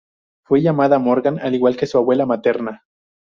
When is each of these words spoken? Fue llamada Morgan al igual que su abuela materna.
Fue 0.47 0.63
llamada 0.63 0.97
Morgan 0.97 1.37
al 1.37 1.53
igual 1.53 1.77
que 1.77 1.85
su 1.85 1.99
abuela 1.99 2.25
materna. 2.25 2.85